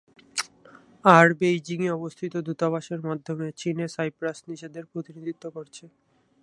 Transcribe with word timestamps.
আর 1.05 1.27
বেইজিংয়ে 1.39 1.95
অবস্থিত 1.97 2.33
দূতাবাসের 2.47 2.99
মাধ্যমে 3.01 3.47
চীনে 3.57 3.85
সাইপ্রাস 3.87 4.37
নিজেদের 4.47 4.83
প্রতিনিধিত্ব 4.91 5.43
করছে। 5.49 5.83